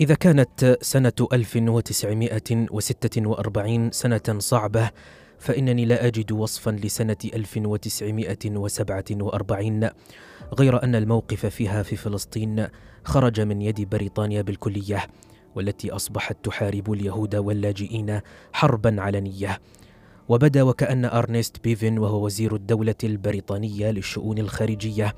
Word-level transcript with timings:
إذا 0.00 0.14
كانت 0.14 0.78
سنة 0.80 1.12
1946 1.32 3.90
سنة 3.90 4.38
صعبة 4.38 4.90
فإنني 5.38 5.84
لا 5.84 6.06
أجد 6.06 6.32
وصفا 6.32 6.70
لسنة 6.70 7.16
1947 7.34 9.88
غير 10.58 10.82
أن 10.82 10.94
الموقف 10.94 11.46
فيها 11.46 11.82
في 11.82 11.96
فلسطين 11.96 12.66
خرج 13.04 13.40
من 13.40 13.62
يد 13.62 13.80
بريطانيا 13.80 14.42
بالكلية 14.42 15.06
والتي 15.54 15.90
أصبحت 15.90 16.36
تحارب 16.42 16.92
اليهود 16.92 17.36
واللاجئين 17.36 18.20
حربا 18.52 19.02
علنية 19.02 19.60
وبدا 20.28 20.62
وكأن 20.62 21.04
أرنست 21.04 21.64
بيفن 21.64 21.98
وهو 21.98 22.24
وزير 22.24 22.54
الدولة 22.54 22.94
البريطانية 23.04 23.90
للشؤون 23.90 24.38
الخارجية 24.38 25.14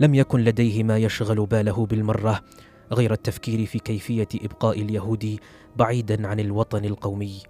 لم 0.00 0.14
يكن 0.14 0.40
لديه 0.40 0.84
ما 0.84 0.98
يشغل 0.98 1.46
باله 1.46 1.86
بالمرة. 1.86 2.42
غير 2.92 3.12
التفكير 3.12 3.66
في 3.66 3.78
كيفية 3.78 4.28
إبقاء 4.34 4.80
اليهود 4.80 5.38
بعيدا 5.76 6.28
عن 6.28 6.40
الوطن 6.40 6.84
القومي. 6.84 7.42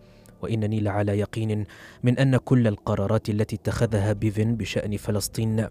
وإنني 0.42 0.80
لعلى 0.80 1.18
يقين 1.18 1.64
من 2.02 2.18
أن 2.18 2.36
كل 2.36 2.66
القرارات 2.66 3.28
التي 3.28 3.56
اتخذها 3.56 4.12
بيفن 4.12 4.56
بشأن 4.56 4.96
فلسطين 4.96 5.66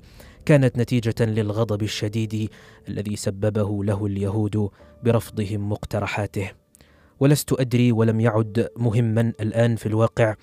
كانت 0.45 0.77
نتيجة 0.77 1.25
للغضب 1.25 1.83
الشديد 1.83 2.49
الذي 2.89 3.15
سببه 3.15 3.83
له 3.83 4.05
اليهود 4.05 4.69
برفضهم 5.03 5.69
مقترحاته. 5.69 6.51
ولست 7.19 7.53
أدري 7.53 7.91
ولم 7.91 8.19
يعد 8.19 8.69
مهما 8.77 9.33
الآن 9.41 9.75
في 9.75 9.85
الواقع 9.85 10.35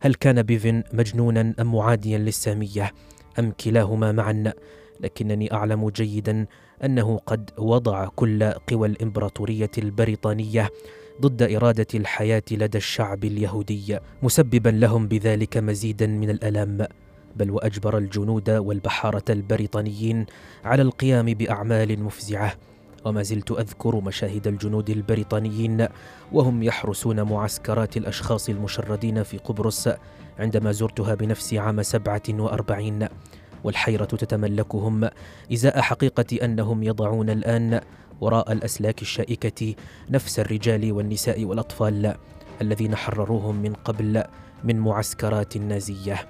هل 0.00 0.14
كان 0.14 0.42
بيفن 0.42 0.82
مجنونا 0.92 1.54
أم 1.60 1.72
معاديا 1.72 2.18
للسامية 2.18 2.92
أم 3.38 3.50
كلاهما 3.50 4.12
معا 4.12 4.52
لكنني 5.00 5.52
أعلم 5.52 5.88
جيدا 5.88 6.46
أنه 6.84 7.20
قد 7.26 7.50
وضع 7.58 8.08
كل 8.16 8.44
قوى 8.44 8.88
الإمبراطورية 8.88 9.70
البريطانية 9.78 10.70
ضد 11.20 11.42
إرادة 11.42 11.86
الحياة 11.94 12.42
لدى 12.50 12.78
الشعب 12.78 13.24
اليهودي 13.24 13.98
مسببا 14.22 14.68
لهم 14.68 15.08
بذلك 15.08 15.56
مزيدا 15.56 16.06
من 16.06 16.30
الالام 16.30 16.86
بل 17.36 17.50
وأجبر 17.50 17.98
الجنود 17.98 18.50
والبحارة 18.50 19.24
البريطانيين 19.30 20.26
على 20.64 20.82
القيام 20.82 21.26
بأعمال 21.26 22.02
مفزعة. 22.02 22.54
وما 23.04 23.22
زلت 23.22 23.50
أذكر 23.50 24.00
مشاهد 24.00 24.46
الجنود 24.46 24.90
البريطانيين 24.90 25.86
وهم 26.32 26.62
يحرسون 26.62 27.22
معسكرات 27.22 27.96
الأشخاص 27.96 28.48
المشردين 28.48 29.22
في 29.22 29.38
قبرص 29.38 29.88
عندما 30.38 30.72
زرتها 30.72 31.14
بنفسي 31.14 31.58
عام 31.58 31.82
سبعة 31.82 32.22
وأربعين. 32.30 33.08
والحيرة 33.66 34.04
تتملكهم. 34.04 35.08
إزاء 35.52 35.80
حقيقة 35.80 36.44
أنهم 36.44 36.82
يضعون 36.82 37.30
الآن 37.30 37.80
وراء 38.20 38.52
الأسلاك 38.52 39.02
الشائكة 39.02 39.74
نفس 40.10 40.38
الرجال 40.38 40.92
والنساء 40.92 41.44
والأطفال 41.44 42.14
الذين 42.62 42.96
حرروهم 42.96 43.56
من 43.56 43.72
قبل 43.72 44.22
من 44.64 44.78
معسكرات 44.80 45.56
النازيه 45.56 46.28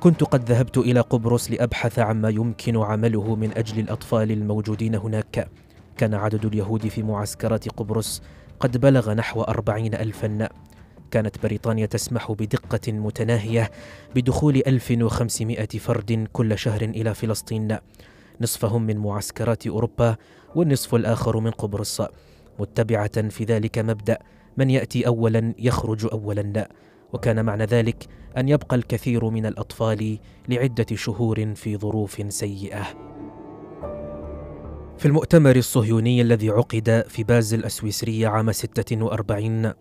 كنت 0.00 0.24
قد 0.24 0.50
ذهبت 0.50 0.78
إلى 0.78 1.00
قبرص 1.00 1.50
لأبحث 1.50 1.98
عما 1.98 2.28
يمكن 2.28 2.76
عمله 2.76 3.34
من 3.36 3.58
أجل 3.58 3.80
الأطفال 3.80 4.30
الموجودين 4.32 4.94
هناك. 4.94 5.48
كان 5.96 6.14
عدد 6.14 6.44
اليهود 6.44 6.88
في 6.88 7.02
معسكرات 7.02 7.68
قبرص 7.68 8.22
قد 8.60 8.76
بلغ 8.76 9.12
نحو 9.12 9.42
أربعين 9.42 9.94
ألفا. 9.94 10.48
كانت 11.12 11.42
بريطانيا 11.42 11.86
تسمح 11.86 12.32
بدقة 12.32 12.92
متناهية 12.92 13.70
بدخول 14.14 14.62
1500 14.66 15.66
فرد 15.66 16.28
كل 16.32 16.58
شهر 16.58 16.82
إلى 16.82 17.14
فلسطين. 17.14 17.76
نصفهم 18.40 18.82
من 18.82 18.98
معسكرات 18.98 19.66
أوروبا 19.66 20.16
والنصف 20.54 20.94
الآخر 20.94 21.40
من 21.40 21.50
قبرص. 21.50 22.02
متبعة 22.58 23.28
في 23.28 23.44
ذلك 23.44 23.78
مبدأ. 23.78 24.18
من 24.56 24.70
يأتي 24.70 25.06
أولا 25.06 25.54
يخرج 25.58 26.06
أولا. 26.12 26.68
وكان 27.12 27.44
معنى 27.44 27.64
ذلك 27.64 28.06
أن 28.36 28.48
يبقى 28.48 28.76
الكثير 28.76 29.24
من 29.24 29.46
الأطفال 29.46 30.18
لعدة 30.48 30.86
شهور 30.94 31.54
في 31.54 31.76
ظروف 31.76 32.22
سيئة. 32.28 32.82
في 34.98 35.06
المؤتمر 35.06 35.56
الصهيوني 35.56 36.22
الذي 36.22 36.50
عقد 36.50 37.04
في 37.08 37.24
بازل 37.24 37.64
السويسرية 37.64 38.28
عام 38.28 38.52
46 38.52 39.72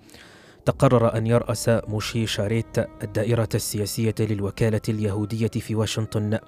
تقرر 0.66 1.18
أن 1.18 1.28
يرأس 1.28 1.70
موشي 1.88 2.28
شاريت 2.28 2.78
الدائرة 3.04 3.50
السياسية 3.56 4.16
للوكالة 4.20 4.82
اليهودية 4.90 5.48
في 5.48 5.76
واشنطن 5.76 6.40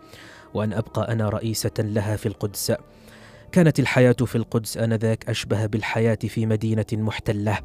وأن 0.53 0.73
أبقى 0.73 1.11
أنا 1.13 1.29
رئيسة 1.29 1.71
لها 1.79 2.15
في 2.15 2.25
القدس. 2.25 2.73
كانت 3.51 3.79
الحياة 3.79 4.11
في 4.25 4.35
القدس 4.35 4.77
آنذاك 4.77 5.29
أشبه 5.29 5.65
بالحياة 5.65 6.19
في 6.27 6.45
مدينة 6.45 6.85
محتلة. 6.93 7.59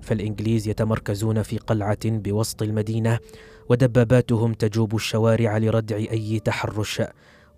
فالإنجليز 0.00 0.68
يتمركزون 0.68 1.42
في 1.42 1.58
قلعة 1.58 1.98
بوسط 2.04 2.62
المدينة 2.62 3.18
ودباباتهم 3.68 4.54
تجوب 4.54 4.94
الشوارع 4.94 5.58
لردع 5.58 5.96
أي 5.96 6.40
تحرش. 6.44 7.02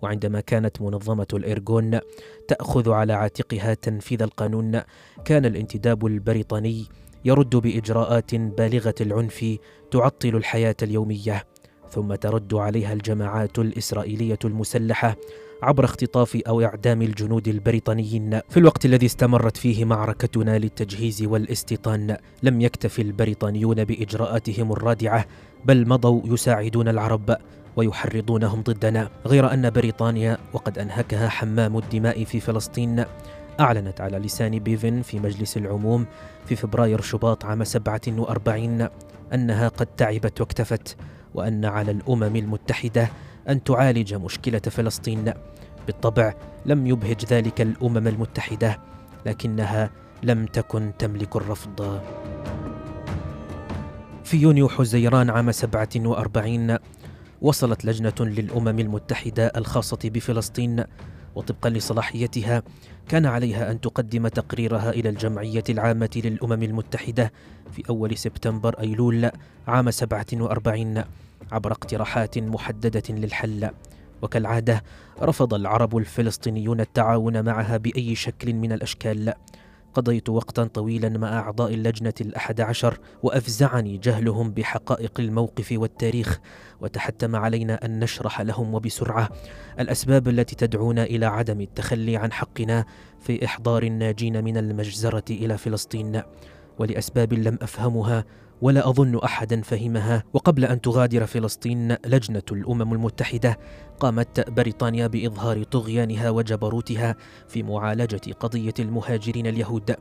وعندما 0.01 0.39
كانت 0.39 0.81
منظمة 0.81 1.27
الإرجون 1.33 1.99
تأخذ 2.47 2.91
على 2.91 3.13
عاتقها 3.13 3.73
تنفيذ 3.73 4.21
القانون 4.21 4.81
كان 5.25 5.45
الانتداب 5.45 6.05
البريطاني 6.05 6.85
يرد 7.25 7.55
بإجراءات 7.55 8.35
بالغة 8.35 8.95
العنف 9.01 9.57
تعطل 9.91 10.35
الحياة 10.35 10.75
اليومية 10.81 11.43
ثم 11.89 12.15
ترد 12.15 12.53
عليها 12.53 12.93
الجماعات 12.93 13.59
الإسرائيلية 13.59 14.39
المسلحة 14.45 15.15
عبر 15.63 15.85
اختطاف 15.85 16.41
أو 16.47 16.61
إعدام 16.61 17.01
الجنود 17.01 17.47
البريطانيين. 17.47 18.39
في 18.49 18.57
الوقت 18.57 18.85
الذي 18.85 19.05
استمرت 19.05 19.57
فيه 19.57 19.85
معركتنا 19.85 20.57
للتجهيز 20.57 21.23
والاستيطان 21.23 22.17
لم 22.43 22.61
يكتف 22.61 22.99
البريطانيون 22.99 23.83
بإجراءاتهم 23.83 24.71
الرادعة 24.71 25.25
بل 25.65 25.87
مضوا 25.87 26.21
يساعدون 26.25 26.87
العرب 26.87 27.37
ويحرضونهم 27.75 28.61
ضدنا. 28.61 29.09
غير 29.25 29.53
أن 29.53 29.69
بريطانيا 29.69 30.37
وقد 30.53 30.79
أنهكها 30.79 31.29
حمام 31.29 31.77
الدماء 31.77 32.23
في 32.23 32.39
فلسطين 32.39 33.05
أعلنت 33.59 34.01
على 34.01 34.17
لسان 34.17 34.59
بيفن 34.59 35.01
في 35.01 35.19
مجلس 35.19 35.57
العموم 35.57 36.05
في 36.45 36.55
فبراير 36.55 37.01
شباط 37.01 37.45
عام 37.45 37.63
47 37.63 38.87
أنها 39.33 39.67
قد 39.67 39.85
تعبت 39.85 40.41
واكتفت 40.41 40.97
وأن 41.33 41.65
على 41.65 41.91
الأمم 41.91 42.35
المتحدة 42.35 43.09
أن 43.49 43.63
تعالج 43.63 44.13
مشكلة 44.13 44.59
فلسطين. 44.59 45.33
بالطبع 45.87 46.33
لم 46.65 46.87
يبهج 46.87 47.25
ذلك 47.25 47.61
الأمم 47.61 48.07
المتحدة 48.07 48.79
لكنها 49.25 49.89
لم 50.23 50.45
تكن 50.45 50.91
تملك 50.99 51.35
الرفض. 51.35 52.01
في 54.23 54.37
يونيو 54.37 54.69
حزيران 54.69 55.29
عام 55.29 55.51
47 55.51 56.77
وصلت 57.41 57.85
لجنة 57.85 58.13
للأمم 58.19 58.79
المتحدة 58.79 59.51
الخاصة 59.55 59.99
بفلسطين 60.03 60.83
وطبقا 61.35 61.69
لصلاحيتها 61.69 62.63
كان 63.09 63.25
عليها 63.25 63.71
أن 63.71 63.81
تقدم 63.81 64.27
تقريرها 64.27 64.89
إلى 64.89 65.09
الجمعية 65.09 65.63
العامة 65.69 66.21
للأمم 66.25 66.63
المتحدة 66.63 67.31
في 67.71 67.83
أول 67.89 68.17
سبتمبر 68.17 68.79
أيلول 68.79 69.31
عام 69.67 69.91
47 69.91 71.03
عبر 71.51 71.71
اقتراحات 71.71 72.37
محددة 72.37 73.03
للحل. 73.09 73.69
وكالعادة 74.21 74.83
رفض 75.21 75.53
العرب 75.53 75.97
الفلسطينيون 75.97 76.81
التعاون 76.81 77.45
معها 77.45 77.77
بأي 77.77 78.15
شكل 78.15 78.53
من 78.53 78.71
الأشكال. 78.71 79.33
قضيت 79.93 80.29
وقتا 80.29 80.63
طويلا 80.63 81.09
مع 81.09 81.39
أعضاء 81.39 81.73
اللجنة 81.73 82.13
الأحد 82.21 82.61
عشر 82.61 82.99
وأفزعني 83.23 83.97
جهلهم 83.97 84.51
بحقائق 84.51 85.19
الموقف 85.19 85.71
والتاريخ 85.71 86.39
وتحتم 86.81 87.35
علينا 87.35 87.85
أن 87.85 87.99
نشرح 87.99 88.41
لهم 88.41 88.73
وبسرعة 88.73 89.29
الأسباب 89.79 90.27
التي 90.27 90.55
تدعونا 90.55 91.03
إلى 91.03 91.25
عدم 91.25 91.61
التخلي 91.61 92.17
عن 92.17 92.31
حقنا 92.31 92.85
في 93.19 93.45
إحضار 93.45 93.83
الناجين 93.83 94.43
من 94.43 94.57
المجزرة 94.57 95.23
إلى 95.29 95.57
فلسطين. 95.57 96.21
ولأسباب 96.79 97.33
لم 97.33 97.57
أفهمها 97.61 98.25
ولا 98.61 98.89
أظن 98.89 99.19
أحدا 99.23 99.61
فهمها. 99.61 100.23
وقبل 100.33 100.65
أن 100.65 100.81
تغادر 100.81 101.25
فلسطين 101.25 101.95
لجنة 102.05 102.43
الأمم 102.51 102.93
المتحدة 102.93 103.59
قامت 103.99 104.49
بريطانيا 104.49 105.07
بإظهار 105.07 105.63
طغيانها 105.63 106.29
وجبروتها 106.29 107.15
في 107.47 107.63
معالجة 107.63 108.33
قضية 108.39 108.73
المهاجرين 108.79 109.47
اليهود. 109.47 109.95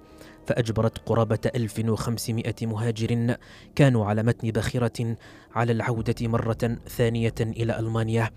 فأجبرت 0.47 0.99
قرابة 0.99 1.39
1500 1.55 2.55
مهاجر 2.63 3.37
كانوا 3.75 4.07
على 4.07 4.23
متن 4.23 4.51
باخرة 4.51 5.17
على 5.55 5.73
العودة 5.73 6.29
مرة 6.29 6.79
ثانية 6.89 7.35
إلى 7.41 7.79
ألمانيا. 7.79 8.31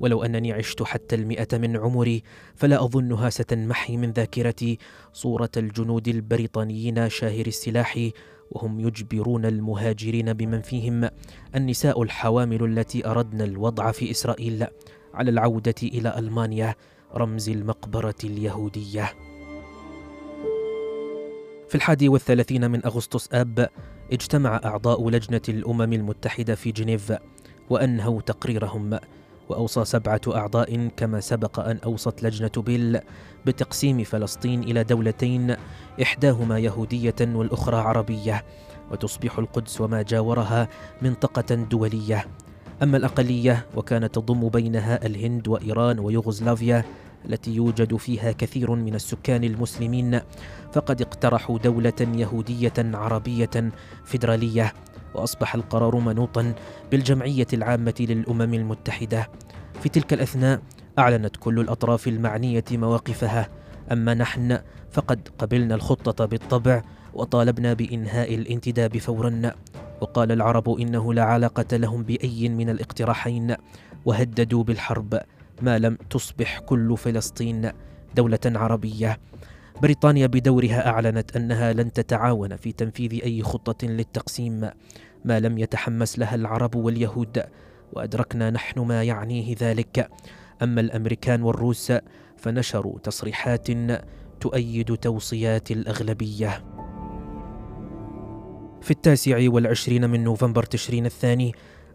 ولو 0.00 0.22
أنني 0.22 0.52
عشت 0.52 0.82
حتى 0.82 1.16
المئة 1.16 1.58
من 1.58 1.76
عمري 1.76 2.22
فلا 2.54 2.84
أظنها 2.84 3.30
ستنمحي 3.30 3.96
من 3.96 4.10
ذاكرتي. 4.10 4.78
صورة 5.12 5.50
الجنود 5.56 6.08
البريطانيين 6.08 7.08
شاهر 7.08 7.46
السلاح 7.46 8.08
وهم 8.50 8.80
يجبرون 8.80 9.46
المهاجرين 9.46 10.32
بمن 10.32 10.60
فيهم. 10.62 11.08
النساء 11.54 12.02
الحوامل 12.02 12.64
التي 12.64 13.06
اردن 13.06 13.40
الوضع 13.40 13.90
في 13.90 14.10
إسرائيل. 14.10 14.66
على 15.14 15.30
العودة 15.30 15.74
إلى 15.82 16.18
ألمانيا 16.18 16.74
رمز 17.14 17.48
المقبرة 17.48 18.14
اليهودية. 18.24 19.12
في 21.68 21.74
الحادي 21.74 22.08
والثلاثين 22.08 22.70
من 22.70 22.86
أغسطس 22.86 23.28
آب 23.32 23.68
اجتمع 24.12 24.60
أعضاء 24.64 25.10
لجنة 25.10 25.40
الأمم 25.48 25.92
المتحدة 25.92 26.54
في 26.54 26.72
جنيف 26.72 27.12
وأنهوا 27.70 28.20
تقريرهم. 28.20 28.98
وأوصى 29.48 29.84
سبعة 29.84 30.20
أعضاء 30.28 30.88
كما 30.96 31.20
سبق 31.20 31.60
أن 31.60 31.78
أوصت 31.84 32.22
لجنة 32.22 32.50
بيل 32.56 33.00
بتقسيم 33.46 34.04
فلسطين 34.04 34.62
إلى 34.62 34.84
دولتين 34.84 35.56
إحداهما 36.02 36.58
يهودية 36.58 37.14
والأخرى 37.20 37.76
عربية 37.76 38.44
وتصبح 38.90 39.38
القدس 39.38 39.80
وما 39.80 40.02
جاورها 40.02 40.68
منطقة 41.02 41.54
دولية. 41.54 42.26
أما 42.82 42.96
الأقلية 42.96 43.66
وكانت 43.76 44.14
تضم 44.14 44.48
بينها 44.48 45.06
الهند 45.06 45.48
وإيران 45.48 45.98
ويوغوسلافيا 45.98 46.84
التي 47.26 47.54
يوجد 47.54 47.96
فيها 47.96 48.32
كثير 48.32 48.70
من 48.70 48.94
السكان 48.94 49.44
المسلمين 49.44 50.20
فقد 50.72 51.02
اقترحوا 51.02 51.58
دولة 51.58 52.00
يهودية 52.00 52.72
عربية 52.78 53.72
فيدرالية. 54.04 54.72
وأصبح 55.14 55.54
القرار 55.54 55.96
منوطا 55.96 56.54
بالجمعية 56.90 57.46
العامة 57.52 57.94
للأمم 58.00 58.54
المتحدة. 58.54 59.28
في 59.82 59.88
تلك 59.88 60.12
الأثناء 60.12 60.60
أعلنت 60.98 61.36
كل 61.36 61.60
الأطراف 61.60 62.08
المعنية 62.08 62.64
مواقفها. 62.72 63.48
أما 63.92 64.14
نحن 64.14 64.58
فقد 64.90 65.28
قبلنا 65.38 65.74
الخطة 65.74 66.24
بالطبع 66.24 66.82
وطالبنا 67.14 67.72
بإنهاء 67.72 68.34
الانتداب 68.34 68.98
فورا. 68.98 69.52
وقال 70.00 70.32
العرب 70.32 70.68
إنه 70.68 71.14
لا 71.14 71.22
علاقة 71.22 71.76
لهم 71.76 72.02
بأي 72.02 72.48
من 72.48 72.70
الاقتراحين 72.70 73.56
وهددوا 74.04 74.64
بالحرب 74.64 75.20
ما 75.62 75.78
لم 75.78 75.98
تصبح 76.10 76.58
كل 76.58 76.96
فلسطين 76.96 77.70
دولة 78.16 78.38
عربية. 78.46 79.18
بريطانيا 79.82 80.26
بدورها 80.26 80.88
أعلنت 80.88 81.36
أنها 81.36 81.72
لن 81.72 81.92
تتعاون 81.92 82.56
في 82.56 82.72
تنفيذ 82.72 83.22
أي 83.24 83.42
خطة 83.42 83.86
للتقسيم 83.86 84.70
ما 85.24 85.40
لم 85.40 85.58
يتحمس 85.58 86.18
لها 86.18 86.34
العرب 86.34 86.74
واليهود 86.74 87.44
وأدركنا 87.92 88.50
نحن 88.50 88.80
ما 88.80 89.02
يعنيه 89.02 89.56
ذلك. 89.60 90.10
أما 90.62 90.80
الأمريكان 90.80 91.42
والروس 91.42 91.92
فنشروا 92.36 92.98
تصريحات 92.98 93.68
تؤيد 94.40 94.96
توصيات 94.96 95.70
الأغلبية. 95.70 96.64
في 98.82 98.90
التاسع 98.90 99.38
والعشرين 99.48 100.10
من 100.10 100.24
نوفمبر 100.24 100.62
تشرين 100.62 101.06
الثاني 101.06 101.52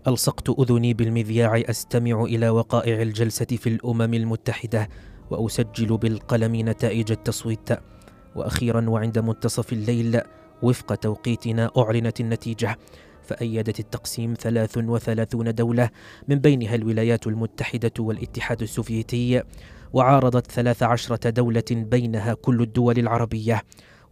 ألصقت 0.07 0.50
أذني 0.59 0.94
بالمذياع 0.94 1.63
أستمع 1.69 2.24
إلى 2.24 2.50
وقائع 2.50 3.01
الجلسة 3.01 3.45
في 3.45 3.69
الأمم 3.69 4.13
المتحدة 4.13 4.89
وأسجل 5.33 5.97
بالقلم 5.97 6.56
نتائج 6.56 7.12
التصويت. 7.12 7.69
وأخيرا 8.35 8.89
وعند 8.89 9.19
منتصف 9.19 9.74
الليل 9.74 10.21
وفق 10.62 10.95
توقيتنا 10.95 11.71
أعلنت 11.77 12.19
النتيجة. 12.19 12.77
فأيدت 13.24 13.80
التقسيم 13.80 14.33
33 14.33 15.56
دولة 15.56 15.89
من 16.27 16.39
بينها 16.39 16.75
الولايات 16.75 17.27
المتحدة 17.27 17.91
والاتحاد 18.00 18.62
السوفيتي. 18.62 19.44
وعارضت 19.94 20.51
13 20.51 21.30
دولة 21.30 21.63
بينها 21.71 22.33
كل 22.33 22.62
الدول 22.62 23.00
العربية. 23.00 23.62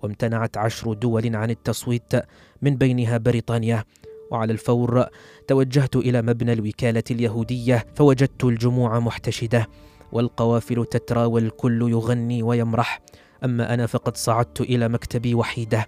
وامتنعت 0.04 0.58
عشر 0.58 0.94
دول 0.94 1.36
عن 1.36 1.50
التصويت 1.50 2.14
من 2.62 2.76
بينها 2.76 3.18
بريطانيا. 3.18 3.84
وعلى 4.32 4.54
الفور 4.54 5.06
توجهت 5.48 5.96
إلى 5.96 6.22
مبنى 6.22 6.54
الوكالة 6.54 7.04
اليهودية 7.12 7.86
فوجدت 7.96 8.44
الجموع 8.44 9.00
محتشدة. 9.00 9.68
والقوافل 10.12 10.86
تترى 10.86 11.26
والكل 11.26 11.92
يغني 11.92 12.44
ويمرح. 12.44 13.02
أما 13.44 13.74
أنا 13.74 13.86
فقد 13.86 14.18
صعدت 14.18 14.62
إلى 14.62 14.90
مكتبي 14.90 15.36
وحيدة 15.36 15.88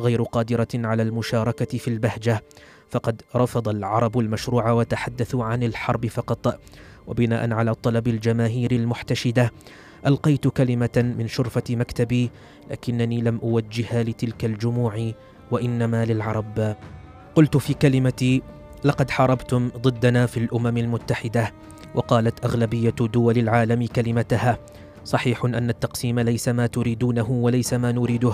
غير 0.00 0.22
قادرة 0.22 0.68
على 0.74 1.02
المشاركة 1.02 1.78
في 1.78 1.88
البهجة. 1.88 2.42
فقد 2.90 3.22
رفض 3.36 3.68
العرب 3.68 4.18
المشروع 4.18 4.70
وتحدثوا 4.70 5.44
عن 5.44 5.62
الحرب 5.62 6.06
فقط 6.06 6.60
وبناء 7.06 7.52
على 7.52 7.70
الطلب 7.70 8.08
الجماهير 8.08 8.72
المحتشدة. 8.72 9.52
ألقيت 10.06 10.48
كلمة 10.48 11.14
من 11.18 11.28
شرفة 11.28 11.62
مكتبي 11.70 12.30
لكنني 12.70 13.20
لم 13.20 13.38
أوجهها 13.42 14.02
لتلك 14.02 14.44
الجموع 14.44 15.12
وإنما 15.50 16.04
للعرب. 16.04 16.76
قلت 17.34 17.56
في 17.56 17.74
كلمتي 17.74 18.42
لقد 18.84 19.10
حاربتم 19.10 19.70
ضدنا 19.78 20.26
في 20.26 20.36
الأمم 20.36 20.78
المتحدة 20.78 21.52
وقالت 21.94 22.44
أغلبية 22.44 22.90
دول 22.90 23.38
العالم 23.38 23.86
كلمتها. 23.86 24.58
صحيح 25.04 25.44
أن 25.44 25.70
التقسيم 25.70 26.20
ليس 26.20 26.48
ما 26.48 26.66
تريدونه 26.66 27.30
وليس 27.30 27.74
ما 27.74 27.92
نريده 27.92 28.32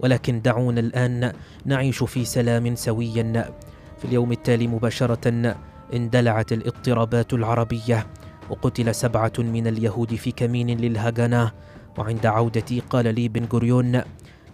ولكن 0.00 0.42
دعونا 0.42 0.80
الآن 0.80 1.32
نعيش 1.64 2.02
في 2.02 2.24
سلام 2.24 2.74
سويا. 2.74 3.52
في 3.98 4.04
اليوم 4.04 4.32
التالي 4.32 4.66
مباشرة 4.66 5.56
اندلعت 5.94 6.52
الاضطرابات 6.52 7.32
العربية 7.32 8.06
وقتل 8.50 8.94
سبعة 8.94 9.32
من 9.38 9.66
اليهود 9.66 10.14
في 10.14 10.30
كمين 10.32 10.80
للهاغانا 10.80 11.52
وعند 11.98 12.26
عودتي 12.26 12.80
قال 12.90 13.14
لي 13.14 13.28
بن 13.28 13.44
غوريون 13.52 13.94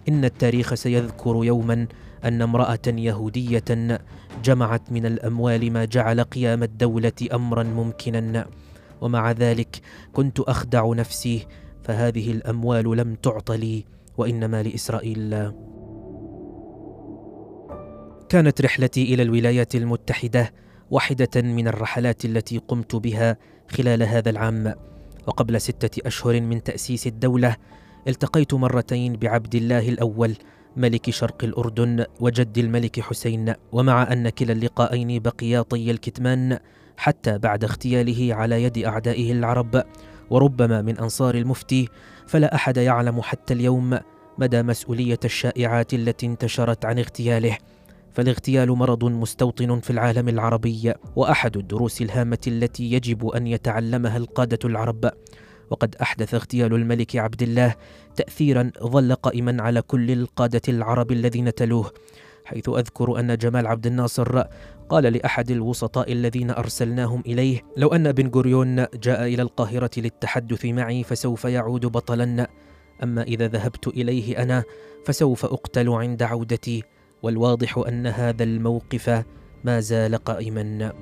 إن 0.09 0.25
التاريخ 0.25 0.73
سيذكر 0.73 1.45
يوما 1.45 1.87
أن 2.25 2.41
امرأة 2.41 2.87
يهودية 2.87 3.99
جمعت 4.43 4.91
من 4.91 5.05
الأموال 5.05 5.71
ما 5.71 5.85
جعل 5.85 6.21
قيام 6.21 6.63
الدولة 6.63 7.13
أمرا 7.33 7.63
ممكنا. 7.63 8.47
ومع 9.01 9.31
ذلك 9.31 9.81
كنت 10.13 10.39
أخدع 10.39 10.93
نفسي 10.93 11.47
فهذه 11.83 12.31
الأموال 12.31 12.97
لم 12.97 13.15
تعط 13.15 13.51
لي 13.51 13.85
وإنما 14.17 14.63
لإسرائيل. 14.63 15.51
كانت 18.29 18.61
رحلتي 18.61 19.13
إلى 19.13 19.23
الولايات 19.23 19.75
المتحدة 19.75 20.53
واحدة 20.91 21.41
من 21.41 21.67
الرحلات 21.67 22.25
التي 22.25 22.57
قمت 22.57 22.95
بها 22.95 23.37
خلال 23.71 24.03
هذا 24.03 24.29
العام. 24.29 24.73
وقبل 25.27 25.61
ستة 25.61 26.07
أشهر 26.07 26.41
من 26.41 26.63
تأسيس 26.63 27.07
الدولة 27.07 27.55
التقيت 28.07 28.53
مرتين 28.53 29.13
بعبد 29.13 29.55
الله 29.55 29.89
الأول 29.89 30.35
ملك 30.77 31.09
شرق 31.09 31.43
الأردن 31.43 32.05
وجد 32.19 32.57
الملك 32.57 32.99
حسين 32.99 33.53
ومع 33.71 34.13
أن 34.13 34.29
كلا 34.29 34.53
اللقاءين 34.53 35.19
بقيا 35.19 35.61
طي 35.61 35.91
الكتمان 35.91 36.59
حتى 36.97 37.37
بعد 37.37 37.63
اغتياله 37.63 38.35
على 38.35 38.63
يد 38.63 38.77
أعدائه 38.77 39.31
العرب. 39.31 39.83
وربما 40.29 40.81
من 40.81 40.97
أنصار 40.97 41.35
المفتي 41.35 41.89
فلا 42.27 42.55
أحد 42.55 42.77
يعلم 42.77 43.21
حتى 43.21 43.53
اليوم 43.53 43.99
مدى 44.37 44.63
مسؤولية 44.63 45.19
الشائعات 45.25 45.93
التي 45.93 46.25
انتشرت 46.25 46.85
عن 46.85 46.99
اغتياله. 46.99 47.57
فالاغتيال 48.13 48.71
مرض 48.71 49.05
مستوطن 49.05 49.79
في 49.79 49.89
العالم 49.89 50.29
العربي 50.29 50.93
وأحد 51.15 51.57
الدروس 51.57 52.01
الهامة 52.01 52.39
التي 52.47 52.91
يجب 52.93 53.27
أن 53.27 53.47
يتعلمها 53.47 54.17
القادة 54.17 54.59
العرب. 54.65 55.11
وقد 55.69 55.95
أحدث 55.95 56.33
اغتيال 56.33 56.73
الملك 56.73 57.15
عبد 57.15 57.41
الله 57.41 57.75
تاثيرا 58.15 58.71
ظل 58.83 59.13
قائما 59.13 59.63
على 59.63 59.81
كل 59.81 60.11
القادة 60.11 60.61
العرب 60.69 61.11
الذين 61.11 61.53
تلوه 61.53 61.91
حيث 62.45 62.69
أذكر 62.69 63.19
أن 63.19 63.37
جمال 63.37 63.67
عبد 63.67 63.87
الناصر 63.87 64.43
قال 64.89 65.03
لأحد 65.03 65.51
الوسطاء 65.51 66.11
الذين 66.11 66.51
أرسلناهم 66.51 67.23
إليه 67.25 67.61
لو 67.77 67.87
أن 67.87 68.11
بن 68.11 68.27
غوريون 68.27 68.85
جاء 68.93 69.23
إلى 69.23 69.41
القاهرة 69.41 69.91
للتحدث 69.97 70.65
معي 70.65 71.03
فسوف 71.03 71.45
يعود 71.45 71.85
بطلا 71.85 72.47
أما 73.03 73.23
إذا 73.23 73.47
ذهبت 73.47 73.87
إليه 73.87 74.41
أنا 74.43 74.63
فسوف 75.05 75.45
أقتل 75.45 75.89
عند 75.89 76.23
عودتي 76.23 76.83
والواضح 77.23 77.77
أن 77.87 78.07
هذا 78.07 78.43
الموقف 78.43 79.23
ما 79.63 79.79
زال 79.79 80.15
قائما. 80.15 80.93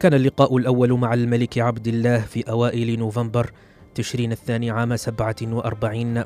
كان 0.00 0.14
اللقاء 0.14 0.56
الأول 0.56 0.92
مع 0.92 1.14
الملك 1.14 1.58
عبد 1.58 1.88
الله 1.88 2.20
في 2.20 2.50
أوائل 2.50 2.98
نوفمبر 2.98 3.50
تشرين 3.94 4.32
الثاني 4.32 4.70
عام 4.70 4.96
سبعة 4.96 5.36
وأربعين. 5.42 6.24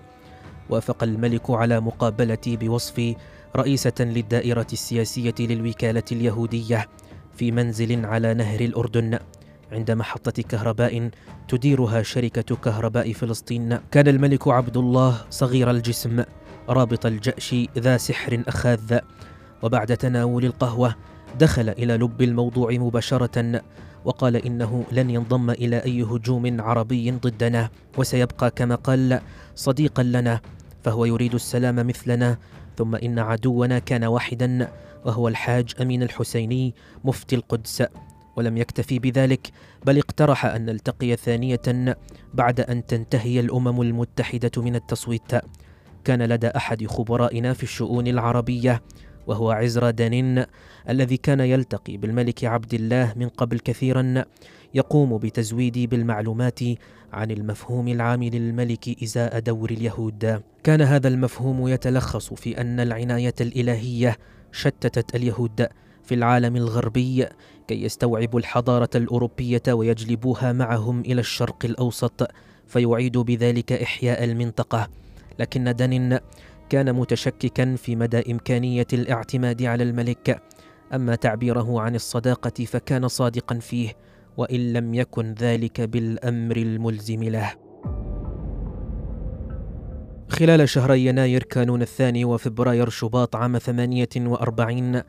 وافق 0.71 1.03
الملك 1.03 1.51
على 1.51 1.81
مقابلتي 1.81 2.57
بوصفي 2.57 3.17
رئيسة 3.57 3.93
للدائرة 4.01 4.67
السياسية 4.73 5.35
للوكالة 5.41 6.03
اليهودية 6.13 6.89
في 7.37 7.53
منزل 7.53 8.07
على 8.07 8.35
نهر 8.35 8.61
الأردن 8.61 9.19
عند 9.73 9.91
محطة 9.91 10.43
كهرباء 10.43 11.11
تديرها 11.49 12.03
شركة 12.03 12.57
كهرباء 12.57 13.13
فلسطين. 13.13 13.79
كان 13.91 14.09
الملك 14.09 14.49
عبد 14.49 14.77
الله 14.77 15.21
صغير 15.31 15.71
الجسم 15.71 16.23
رابط 16.69 17.07
الجأش 17.07 17.55
ذا 17.79 17.97
سحر 17.97 18.43
أخاذ. 18.49 18.99
وبعد 19.63 19.97
تناول 19.97 20.45
القهوة 20.45 20.95
دخل 21.39 21.69
إلى 21.69 21.97
لب 21.97 22.23
الموضوع 22.23 22.73
مباشرة 22.73 23.63
وقال 24.05 24.37
إنه 24.37 24.85
لن 24.93 25.11
ينضم 25.11 25.51
إلى 25.51 25.79
أي 25.85 26.03
هجوم 26.03 26.61
عربي 26.61 27.11
ضدنا 27.11 27.71
وسيبقى 27.99 28.51
كما 28.51 28.75
قال 28.75 29.21
صديقا 29.55 30.03
لنا 30.03 30.41
فهو 30.83 31.05
يريد 31.05 31.35
السلام 31.35 31.87
مثلنا 31.87 32.39
ثم 32.77 32.95
إن 32.95 33.19
عدونا 33.19 33.79
كان 33.79 34.05
واحدا 34.05 34.69
وهو 35.05 35.29
الحاج 35.29 35.75
أمين 35.81 36.03
الحسيني 36.03 36.75
مفتي 37.05 37.37
القدس. 37.37 37.83
ولم 38.37 38.57
يكتفي 38.57 38.99
بذلك 38.99 39.51
بل 39.87 39.99
اقترح 39.99 40.47
أن 40.47 40.65
نلتقي 40.65 41.17
ثانية 41.17 41.97
بعد 42.35 42.61
أن 42.61 42.87
تنتهي 42.87 43.41
الأمم 43.41 43.83
المتحدة 43.83 44.51
من 44.57 44.77
التصويت. 44.77 45.33
كان 46.05 46.23
لدى 46.23 46.49
أحد 46.49 46.87
خبرائنا 46.87 47.53
في 47.53 47.63
الشؤون 47.63 48.07
العربية 48.07 48.83
وهو 49.27 49.51
عزرا 49.51 49.91
دانين 49.91 50.45
الذي 50.89 51.17
كان 51.17 51.41
يلتقي 51.41 51.97
بالملك 51.97 52.45
عبد 52.45 52.75
الله 52.75 53.13
من 53.17 53.29
قبل 53.29 53.59
كثيرا 53.59 54.25
يقوم 54.75 55.19
بتزويدي 55.19 55.87
بالمعلومات 55.87 56.61
عن 57.13 57.31
المفهوم 57.31 57.89
العام 57.89 58.25
للملك 58.25 59.03
إزاء 59.03 59.39
دور 59.39 59.71
اليهود. 59.71 60.43
كان 60.65 60.81
هذا 60.81 61.09
المفهوم 61.09 61.69
يتلخص 61.69 62.35
في 62.35 62.61
أن 62.61 62.81
العناية 62.81 63.35
الإلهية 63.41 64.19
شتتت 64.53 65.15
اليهود 65.15 65.69
في 66.05 66.15
العالم 66.15 66.57
الغربي 66.57 67.27
كي 67.69 67.83
يستوعبوا 67.83 68.41
الحضارة 68.41 68.91
الأوروبية 68.95 69.63
ويجلبوها 69.69 70.53
معهم 70.53 71.01
إلى 71.01 71.21
الشرق 71.21 71.65
الأوسط 71.65 72.31
فيعيدوا 72.67 73.23
بذلك 73.23 73.73
إحياء 73.73 74.25
المنطقة. 74.25 74.89
لكن 75.39 75.77
دانين 75.77 76.19
كان 76.75 76.93
متشككا 76.93 77.77
في 77.77 77.97
مدى 77.97 78.33
إمكانية 78.33 78.87
الاعتماد 78.93 79.63
على 79.63 79.83
الملك 79.83 80.43
أما 80.95 81.15
تعبيره 81.15 81.81
عن 81.81 81.95
الصداقة 81.95 82.65
فكان 82.65 83.09
صادقا 83.09 83.59
فيه 83.59 83.93
وإن 84.37 84.73
لم 84.73 84.95
يكن 84.95 85.35
ذلك 85.35 85.81
بالأمر 85.81 86.57
الملزم 86.57 87.23
له. 87.23 87.53
خلال 90.29 90.69
شهري 90.69 91.07
يناير 91.07 91.43
كانون 91.43 91.83
الثاني 91.83 92.25
وفبراير 92.25 92.89
شباط 92.89 93.37
عام 93.37 93.59
ثمانية 93.59 94.09
وأربعين 94.17 95.03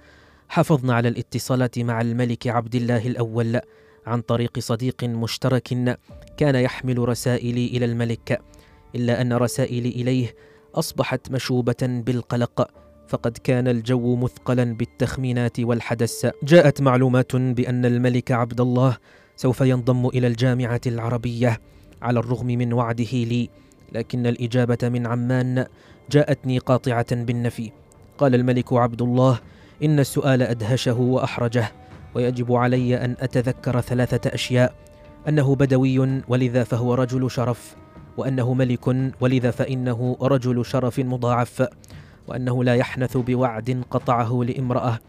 حافظنا 0.50 0.94
على 0.94 1.08
الاتصالات 1.08 1.80
مع 1.80 2.02
الملك 2.02 2.48
عبد 2.48 2.76
الله 2.76 3.08
الأول 3.08 3.60
عن 4.06 4.22
طريق 4.22 4.60
صديق 4.60 5.04
مشترك 5.04 5.98
كان 6.38 6.56
يحمل 6.56 7.10
رسائلي 7.10 7.68
إلى 7.68 7.86
الملك 7.86 8.42
إلا 8.96 9.22
أن 9.22 9.34
رسائلي 9.34 9.90
إليه 9.90 10.36
أصبحت 10.76 11.32
مشوبة 11.32 11.76
بالقلق 11.82 12.70
فقد 13.08 13.38
كان 13.38 13.68
الجو 13.68 14.16
مثقلا 14.16 14.74
بالتخمينات 14.74 15.60
والحدث. 15.60 16.28
جاءت 16.44 16.82
معلومات 16.82 17.36
بأن 17.36 17.86
الملك 17.86 18.32
عبد 18.32 18.62
الله 18.62 18.98
سوف 19.36 19.62
ينضم 19.62 20.08
إلى 20.08 20.28
الجامعة 20.28 20.82
العربية 20.88 21.62
على 22.02 22.20
الرغم 22.20 22.48
من 22.48 22.74
وعده 22.74 23.12
لي 23.14 23.50
لكن 23.92 24.28
الإجابة 24.28 24.78
من 24.90 25.08
عمان 25.08 25.66
جاءتني 26.12 26.58
قاطعة 26.58 27.16
بالنفي. 27.16 27.72
قال 28.18 28.36
الملك 28.36 28.74
عبد 28.74 29.02
الله 29.02 29.40
إن 29.84 30.00
السؤال 30.00 30.42
أدهشه 30.42 31.00
وأحرجه 31.00 31.72
ويجب 32.16 32.54
علي 32.54 33.06
أن 33.06 33.16
أتذكر 33.20 33.82
ثلاثة 33.82 34.34
أشياء 34.34 34.76
أنه 35.28 35.56
بدوي 35.56 36.22
ولذا 36.28 36.64
فهو 36.64 36.94
رجل 36.94 37.32
شرف 37.32 37.76
وأنه 38.18 38.54
ملك 38.54 39.14
ولذا 39.22 39.52
فإنه 39.52 40.18
رجل 40.22 40.66
شرف 40.66 41.00
مضاعف 41.00 41.68
وأنه 42.28 42.64
لا 42.64 42.76
يحنث 42.76 43.18
بوعد 43.18 43.84
قطعه 43.92 44.44
لامرأة 44.44 45.00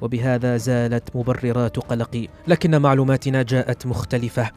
وبهذا 0.00 0.56
زالت 0.56 1.16
مبررات 1.16 1.78
قلقي. 1.78 2.28
لكن 2.48 2.82
معلوماتنا 2.82 3.42
جاءت 3.42 3.86
مختلفة 3.86 4.50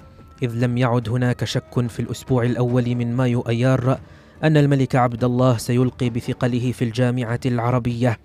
إذ 0.44 0.51
لم 0.54 0.78
يعد 0.78 1.10
هناك 1.10 1.44
شك 1.44 1.88
في 1.88 2.00
الأسبوع 2.00 2.44
الأول 2.44 2.96
من 2.96 3.16
مايو 3.16 3.42
أيار 3.42 4.00
أن 4.44 4.58
الملك 4.58 4.96
عبد 4.96 5.24
الله 5.24 5.58
سيلقي 5.58 6.10
بثقله 6.10 6.72
في 6.72 6.84
الجامعة 6.84 7.39
العربية. 7.46 8.20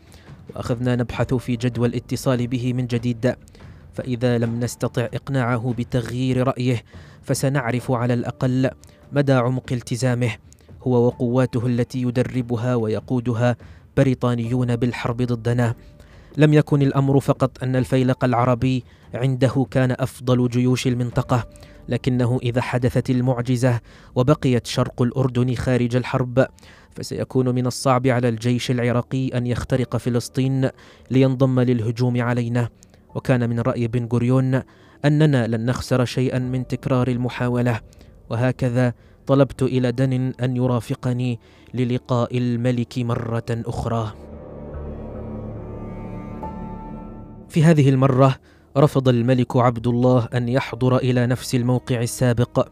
وأخذنا 0.54 0.96
نبحث 0.96 1.34
في 1.34 1.56
جدوى 1.56 1.88
الاتصال 1.88 2.46
به 2.46 2.72
من 2.72 2.86
جديد 2.86 3.34
فإذا 3.94 4.38
لم 4.38 4.60
نستطع 4.60 5.02
إقناعه 5.02 5.74
بتغيير 5.78 6.46
رأيه 6.46 6.82
فسنعرف 7.22 7.90
على 7.90 8.14
الأقل 8.14 8.70
مدى 9.12 9.32
عمق 9.32 9.72
التزامه. 9.72 10.30
هو 10.82 11.06
وقواته 11.06 11.66
التي 11.66 12.02
يدربها 12.02 12.74
ويقودها 12.74 13.56
بريطانيون 13.96 14.76
بالحرب 14.76 15.22
ضدنا. 15.22 15.74
لم 16.36 16.54
يكن 16.54 16.82
الأمر 16.82 17.20
فقط 17.20 17.62
أن 17.62 17.76
الفيلق 17.76 18.24
العربي 18.24 18.84
عنده 19.14 19.66
كان 19.70 19.96
أفضل 19.98 20.48
جيوش 20.48 20.86
المنطقة 20.86 21.48
لكنه 21.88 22.38
إذا 22.42 22.60
حدثت 22.60 23.10
المعجزة 23.10 23.80
وبقيت 24.14 24.66
شرق 24.66 25.02
الأردن 25.02 25.54
خارج 25.54 25.96
الحرب 25.96 26.46
فسيكون 26.90 27.48
من 27.48 27.66
الصعب 27.66 28.06
على 28.06 28.28
الجيش 28.28 28.70
العراقي 28.70 29.28
أن 29.28 29.46
يخترق 29.46 29.96
فلسطين 29.96 30.70
لينضم 31.10 31.60
للهجوم 31.60 32.22
علينا. 32.22 32.68
وكان 33.14 33.50
من 33.50 33.60
رأي 33.60 33.88
بن 33.88 34.08
غوريون 34.12 34.62
أننا 35.04 35.46
لن 35.46 35.66
نخسر 35.66 36.04
شيئا 36.04 36.38
من 36.38 36.66
تكرار 36.66 37.08
المحاولة. 37.08 37.80
وهكذا 38.30 38.94
طلبت 39.26 39.62
إلى 39.62 39.92
دن 39.92 40.32
أن 40.42 40.56
يرافقني 40.56 41.40
للقاء 41.74 42.38
الملك 42.38 42.98
مرة 42.98 43.44
أخرى. 43.50 44.12
في 47.48 47.64
هذه 47.64 47.88
المرة 47.88 48.36
رفض 48.76 49.08
الملك 49.08 49.56
عبد 49.56 49.86
الله 49.86 50.28
أن 50.34 50.48
يحضر 50.48 50.96
إلى 50.96 51.26
نفس 51.26 51.54
الموقع 51.54 52.02
السابق. 52.02 52.68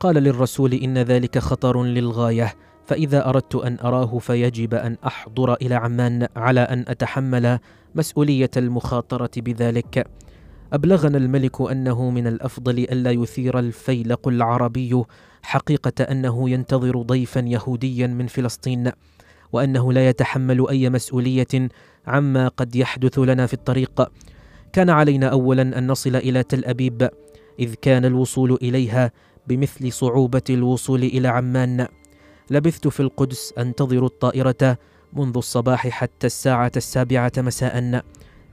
قال 0.00 0.14
للرسول 0.14 0.74
إن 0.74 0.98
ذلك 0.98 1.38
خطر 1.38 1.82
للغاية 1.82 2.54
فإذا 2.86 3.28
أردت 3.28 3.54
أن 3.54 3.78
أراه 3.84 4.18
فيجب 4.18 4.74
أن 4.74 4.96
أحضر 5.06 5.54
إلى 5.54 5.74
عمان 5.74 6.26
على 6.36 6.60
أن 6.60 6.84
أتحمل 6.88 7.58
مسؤولية 7.94 8.50
المخاطرة 8.56 9.30
بذلك. 9.36 10.06
أبلغنا 10.72 11.18
الملك 11.18 11.60
أنه 11.60 12.10
من 12.10 12.26
الأفضل 12.26 12.78
ألا 12.78 13.10
يثير 13.10 13.58
الفيلق 13.58 14.28
العربي 14.28 15.02
حقيقة 15.42 16.02
أنه 16.04 16.50
ينتظر 16.50 17.02
ضيفا 17.02 17.40
يهوديا 17.40 18.06
من 18.06 18.26
فلسطين 18.26 18.92
وأنه 19.52 19.92
لا 19.92 20.08
يتحمل 20.08 20.68
أي 20.70 20.90
مسؤولية 20.90 21.68
عما 22.06 22.48
قد 22.48 22.76
يحدث 22.76 23.18
لنا 23.18 23.46
في 23.46 23.54
الطريق. 23.54 24.10
كان 24.72 24.90
علينا 24.90 25.28
اولا 25.28 25.62
أن 25.62 25.86
نصل 25.86 26.16
إلى 26.16 26.42
تل 26.42 26.64
أبيب 26.64 27.08
إذ 27.58 27.74
كان 27.74 28.04
الوصول 28.04 28.58
إليها 28.62 29.12
بمثل 29.46 29.92
صعوبة 29.92 30.42
الوصول 30.50 31.02
إلى 31.02 31.28
عمان. 31.28 31.86
لبثت 32.50 32.88
في 32.88 33.00
القدس 33.00 33.54
أنتظر 33.58 34.06
الطائرة 34.06 34.78
منذ 35.12 35.36
الصباح 35.36 35.88
حتى 35.88 36.26
الساعة 36.26 36.72
السابعة 36.76 37.32
مساء 37.38 38.04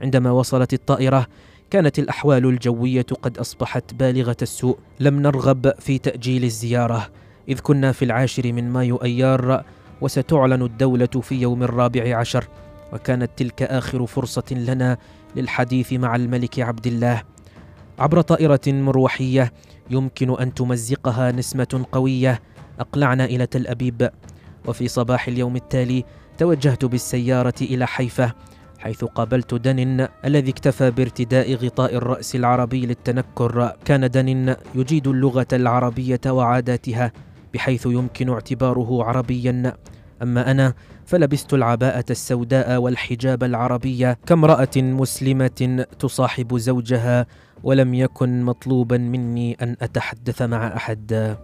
عندما 0.02 0.30
وصلت 0.30 0.72
الطائرة 0.74 1.26
كانت 1.70 1.98
الأحوال 1.98 2.46
الجوية 2.46 3.06
قد 3.22 3.38
أصبحت 3.38 3.94
بالغة 3.94 4.36
السوء. 4.42 4.78
لم 5.00 5.20
نرغب 5.22 5.72
في 5.78 5.98
تأجيل 5.98 6.44
الزيارة 6.44 7.08
إذ 7.48 7.60
كنا 7.60 7.92
في 7.92 8.04
العاشر 8.04 8.52
من 8.52 8.70
مايو 8.70 8.96
أيار 8.96 9.64
وستعلن 10.00 10.62
الدولة 10.62 11.06
في 11.06 11.34
يوم 11.34 11.62
الرابع 11.62 12.18
عشر 12.18 12.44
وكانت 12.92 13.30
تلك 13.36 13.62
آخر 13.62 14.06
فرصة 14.06 14.44
لنا 14.50 14.98
للحديث 15.36 15.92
مع 15.92 16.16
الملك 16.16 16.60
عبد 16.60 16.86
الله. 16.86 17.22
عبر 17.98 18.20
طائرة 18.20 18.60
مروحية 18.66 19.52
يمكن 19.90 20.40
أن 20.40 20.54
تمزقها 20.54 21.32
نسمة 21.32 21.86
قوية 21.92 22.42
أقلعنا 22.80 23.24
إلى 23.24 23.46
تل 23.46 23.66
أبيب. 23.66 24.10
وفي 24.66 24.88
صباح 24.88 25.28
اليوم 25.28 25.56
التالي 25.56 26.04
توجهت 26.38 26.84
بالسيارة 26.84 27.54
إلى 27.62 27.86
حيفا 27.86 28.32
حيث 28.78 29.04
قابلت 29.04 29.54
دنن 29.54 30.08
الذي 30.24 30.50
اكتفى 30.50 30.90
بارتداء 30.90 31.54
غطاء 31.54 31.94
الرأس 31.94 32.36
العربي 32.36 32.86
للتنكر. 32.86 33.72
كان 33.84 34.10
دنن 34.10 34.56
يجيد 34.74 35.08
اللغة 35.08 35.46
العربية 35.52 36.20
وعاداتها 36.26 37.12
بحيث 37.54 37.86
يمكن 37.86 38.28
اعتباره 38.28 39.04
عربيا. 39.04 39.72
أما 40.22 40.50
أنا 40.50 40.74
فلبست 41.06 41.54
العباءة 41.54 42.04
السوداء 42.10 42.80
والحجاب 42.80 43.44
العربي 43.44 44.14
كامرأة 44.26 44.76
مسلمة 44.76 45.84
تصاحب 45.98 46.58
زوجها 46.58 47.26
ولم 47.62 47.94
يكن 47.94 48.42
مطلوبا 48.42 48.98
مني 48.98 49.56
أن 49.62 49.76
أتحدث 49.82 50.42
مع 50.42 50.76
أحد. 50.76 51.36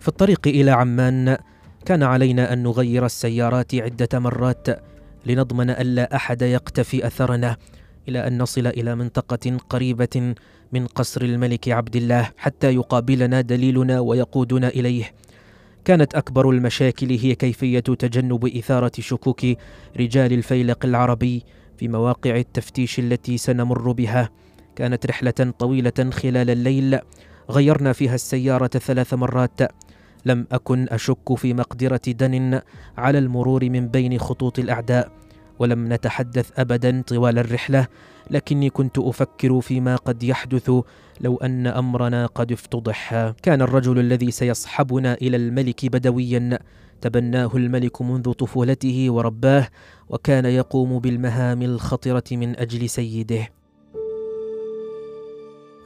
في 0.00 0.08
الطريق 0.08 0.40
إلى 0.46 0.70
عمان 0.70 1.36
كان 1.84 2.02
علينا 2.02 2.52
أن 2.52 2.62
نغير 2.62 3.04
السيارات 3.06 3.74
عدة 3.74 4.18
مرات. 4.18 4.91
لنضمن 5.26 5.70
ألا 5.70 6.16
أحد 6.16 6.42
يقتفي 6.42 7.06
أثرنا 7.06 7.56
إلى 8.08 8.26
أن 8.26 8.42
نصل 8.42 8.66
إلى 8.66 8.94
منطقة 8.94 9.56
قريبة 9.70 10.34
من 10.72 10.86
قصر 10.86 11.22
الملك 11.22 11.68
عبد 11.68 11.96
الله 11.96 12.30
حتى 12.36 12.74
يقابلنا 12.74 13.40
دليلنا 13.40 14.00
ويقودنا 14.00 14.68
إليه. 14.68 15.12
كانت 15.84 16.14
أكبر 16.14 16.50
المشاكل 16.50 17.10
هي 17.10 17.34
كيفية 17.34 17.80
تجنب 17.80 18.44
إثارة 18.56 18.92
شكوك 18.98 19.46
رجال 19.96 20.32
الفيلق 20.32 20.84
العربي 20.84 21.42
في 21.78 21.88
مواقع 21.88 22.36
التفتيش 22.36 22.98
التي 22.98 23.38
سنمر 23.38 23.92
بها. 23.92 24.30
كانت 24.76 25.06
رحلة 25.06 25.52
طويلة 25.58 26.10
خلال 26.12 26.50
الليل. 26.50 26.98
غيرنا 27.50 27.92
فيها 27.92 28.14
السيارة 28.14 28.66
ثلاث 28.66 29.14
مرات. 29.14 29.60
لم 30.24 30.46
أكن 30.52 30.86
أشك 30.88 31.34
في 31.34 31.54
مقدرة 31.54 32.00
دن 32.06 32.60
على 32.96 33.18
المرور 33.18 33.70
من 33.70 33.88
بين 33.88 34.18
خطوط 34.18 34.58
الأعداء 34.58 35.12
ولم 35.58 35.92
نتحدث 35.92 36.50
ابدا 36.56 37.02
طوال 37.02 37.38
الرحلة 37.38 37.86
لكني 38.30 38.70
كنت 38.70 38.98
أفكر 38.98 39.60
فيما 39.60 39.96
قد 39.96 40.22
يحدث 40.22 40.70
لو 41.20 41.36
أن 41.36 41.66
أمرنا 41.66 42.26
قد 42.26 42.52
افتضح. 42.52 43.32
كان 43.42 43.62
الرجل 43.62 43.98
الذي 43.98 44.30
سيصحبنا 44.30 45.14
إلى 45.14 45.36
الملك 45.36 45.86
بدويا 45.86 46.58
تبناه 47.00 47.50
الملك 47.54 48.02
منذ 48.02 48.32
طفولته 48.32 49.06
ورباه 49.10 49.68
وكان 50.08 50.44
يقوم 50.44 50.98
بالمهام 50.98 51.62
الخطرة 51.62 52.24
من 52.32 52.58
أجل 52.58 52.88
سيده. 52.88 53.48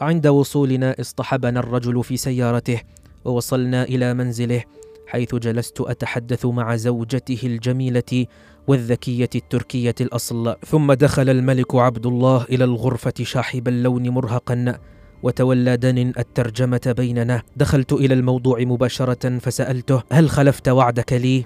عند 0.00 0.26
وصولنا 0.26 1.00
اصطحبنا 1.00 1.60
الرجل 1.60 2.04
في 2.04 2.16
سيارته 2.16 2.80
ووصلنا 3.26 3.82
إلى 3.82 4.14
منزله 4.14 4.62
حيث 5.06 5.34
جلست 5.34 5.80
أتحدث 5.80 6.46
مع 6.46 6.76
زوجته 6.76 7.40
الجميلة 7.44 8.26
والذكية 8.66 9.30
التركية 9.34 9.94
الأصل. 10.00 10.56
ثم 10.66 10.92
دخل 10.92 11.30
الملك 11.30 11.74
عبد 11.74 12.06
الله 12.06 12.44
إلى 12.44 12.64
الغرفة 12.64 13.14
شاحب 13.22 13.68
اللون 13.68 14.08
مرهقا 14.08 14.78
وتولى 15.22 15.76
دن 15.76 16.12
الترجمة 16.18 16.94
بيننا. 16.96 17.42
دخلت 17.56 17.92
إلى 17.92 18.14
الموضوع 18.14 18.60
مباشرة 18.60 19.38
فسألته 19.38 20.02
هل 20.12 20.30
خلفت 20.30 20.68
وعدك 20.68 21.12
لي؟ 21.12 21.44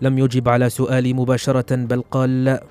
لم 0.00 0.18
يجب 0.18 0.48
على 0.48 0.70
سؤالي 0.70 1.12
مباشرة 1.12 1.76
بل 1.76 2.02
قال 2.02 2.44
لا. 2.44 2.64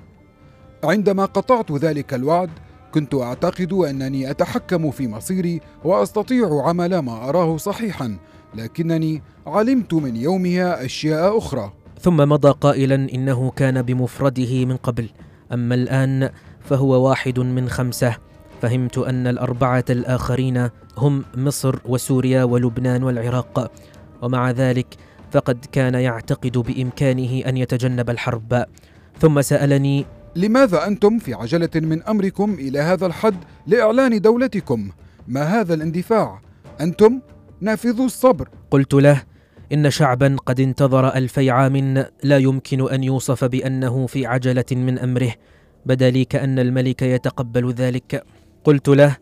عندما 0.84 1.24
قطعت 1.24 1.72
ذلك 1.72 2.14
الوعد 2.14 2.50
كنت 2.94 3.14
أعتقد 3.14 3.72
أنني 3.72 4.30
أتحكم 4.30 4.90
في 4.90 5.08
مصيري 5.08 5.60
وأستطيع 5.84 6.62
عمل 6.62 6.98
ما 6.98 7.28
أراه 7.28 7.56
صحيحا. 7.56 8.18
لكنني 8.54 9.22
علمت 9.46 9.94
من 9.94 10.16
يومها 10.16 10.84
أشياء 10.84 11.38
أخرى. 11.38 11.72
ثم 12.00 12.16
مضى 12.16 12.50
قائلا 12.60 12.94
إنه 12.94 13.50
كان 13.50 13.82
بمفرده 13.82 14.64
من 14.64 14.76
قبل. 14.76 15.08
أما 15.52 15.74
الآن 15.74 16.30
فهو 16.60 17.08
واحد 17.08 17.38
من 17.38 17.68
خمسة. 17.68 18.16
فهمت 18.62 18.98
أن 18.98 19.26
الأربعة 19.26 19.84
الآخرين 19.90 20.70
هم 20.98 21.24
مصر 21.36 21.78
وسوريا 21.84 22.44
ولبنان 22.44 23.02
والعراق. 23.02 23.72
ومع 24.22 24.50
ذلك 24.50 24.86
فقد 25.30 25.64
كان 25.72 25.94
يعتقد 25.94 26.58
بإمكانه 26.58 27.42
أن 27.46 27.56
يتجنب 27.56 28.10
الحرب. 28.10 28.64
ثم 29.20 29.42
سألني 29.42 30.06
لماذا 30.36 30.86
أنتم 30.86 31.18
في 31.18 31.34
عجلة 31.34 31.70
من 31.74 32.02
أمركم 32.02 32.54
إلى 32.54 32.78
هذا 32.78 33.06
الحد 33.06 33.36
لإعلان 33.66 34.20
دولتكم؟ 34.20 34.90
ما 35.28 35.42
هذا 35.42 35.74
الاندفاع؟ 35.74 36.40
أنتم 36.80 37.20
نافذو 37.60 38.04
الصبر. 38.04 38.48
قلت 38.70 38.94
له 38.94 39.22
إن 39.72 39.90
شعبا 39.90 40.36
قد 40.46 40.60
انتظر 40.60 41.08
الفي 41.08 41.50
عام 41.50 42.04
لا 42.22 42.38
يمكن 42.38 42.90
أن 42.90 43.04
يوصف 43.04 43.44
بأنه 43.44 44.06
في 44.06 44.26
عجلة 44.26 44.64
من 44.72 44.98
أمره 44.98 45.32
بدا 45.86 46.10
لي 46.10 46.24
كأن 46.24 46.58
الملك 46.58 47.02
يتقبل 47.02 47.72
ذلك. 47.72 48.24
قلت 48.64 48.88
له 48.88 49.16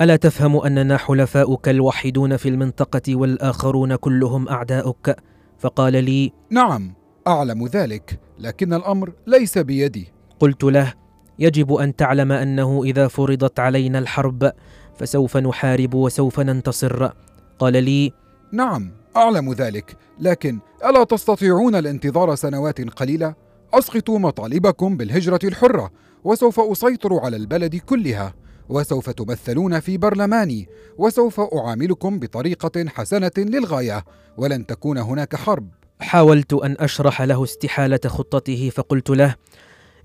ألا 0.00 0.16
تفهم 0.16 0.56
اننا 0.56 0.96
حلفاؤك 0.96 1.68
الوحيدون 1.68 2.36
في 2.36 2.48
المنطقة 2.48 3.16
والآخرون 3.16 3.96
كلهم 3.96 4.48
أعداؤك؟ 4.48 5.16
فقال 5.58 6.04
لي 6.04 6.32
نعم 6.50 6.94
أعلم 7.26 7.66
ذلك 7.66 8.20
لكن 8.38 8.74
الأمر 8.74 9.12
ليس 9.26 9.58
بيدي. 9.58 10.12
قلت 10.40 10.64
له 10.64 10.92
يجب 11.38 11.72
أن 11.72 11.96
تعلم 11.96 12.32
أنه 12.32 12.84
إذا 12.84 13.08
فرضت 13.08 13.60
علينا 13.60 13.98
الحرب 13.98 14.52
فسوف 14.96 15.36
نحارب 15.36 15.94
وسوف 15.94 16.40
ننتصر. 16.40 17.10
قال 17.58 17.84
لي 17.84 18.12
نعم 18.52 18.92
أعلم 19.16 19.52
ذلك 19.52 19.96
لكن 20.20 20.58
ألا 20.84 21.04
تستطيعون 21.04 21.74
الانتظار 21.74 22.34
سنوات 22.34 22.80
قليلة؟ 22.80 23.34
أسقطوا 23.74 24.18
مطالبكم 24.18 24.96
بالهجرة 24.96 25.38
الحرة 25.44 25.90
وسوف 26.24 26.60
أسيطر 26.60 27.18
على 27.18 27.36
البلد 27.36 27.76
كلها 27.76 28.34
وسوف 28.68 29.10
تمثلون 29.10 29.80
في 29.80 29.98
برلماني 29.98 30.68
وسوف 30.98 31.40
أعاملكم 31.40 32.18
بطريقة 32.18 32.88
حسنة 32.88 33.30
للغاية 33.38 34.04
ولن 34.36 34.66
تكون 34.66 34.98
هناك 34.98 35.36
حرب. 35.36 35.68
حاولت 36.00 36.52
أن 36.52 36.76
أشرح 36.80 37.22
له 37.22 37.44
استحالة 37.44 38.00
خطته 38.06 38.70
فقلت 38.74 39.10
له 39.10 39.34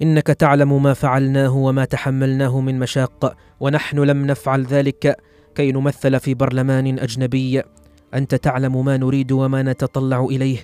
إنك 0.02 0.28
تعلم 0.28 0.84
ما 0.84 0.94
فعلناه 0.94 1.56
وما 1.56 1.86
تحملناه 1.86 2.60
من 2.60 2.80
مشاق 2.80 3.38
ونحن 3.60 4.00
لم 4.00 4.26
نفعل 4.26 4.66
ذلك. 4.66 5.18
كي 5.60 5.72
نمثل 5.72 6.19
في 6.19 6.34
برلمان 6.34 7.00
أجنبي. 7.00 7.63
أنت 8.13 8.36
تعلم 8.36 8.86
ما 8.86 8.98
نريد 8.98 9.32
وما 9.32 9.63
نتطلع 9.63 10.24
إليه 10.24 10.58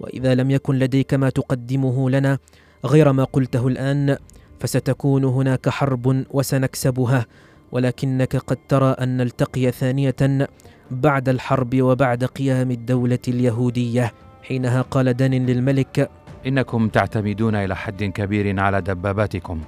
وإذا 0.00 0.34
لم 0.34 0.50
يكن 0.50 0.74
لديك 0.74 1.14
ما 1.14 1.30
تقدمه 1.30 2.10
لنا 2.10 2.38
غير 2.84 3.12
ما 3.12 3.24
قلته 3.24 3.68
الآن 3.68 4.16
فستكون 4.60 5.24
هناك 5.24 5.68
حرب 5.68 6.24
وسنكسبها. 6.30 7.26
ولكنك 7.72 8.36
قد 8.36 8.58
ترى 8.68 8.90
أن 8.90 9.16
نلتقي 9.16 9.70
ثانية 9.70 10.48
بعد 10.90 11.28
الحرب 11.28 11.82
وبعد 11.82 12.24
قيام 12.24 12.70
الدولة 12.70 13.24
اليهودية. 13.28 14.12
حينها 14.42 14.82
قال 14.82 15.14
دان 15.16 15.46
للملك 15.46 16.10
إنكم 16.46 16.88
تعتمدون 16.88 17.54
إلى 17.54 17.76
حد 17.76 18.04
كبير 18.04 18.60
على 18.60 18.80
دباباتكم. 18.80 19.60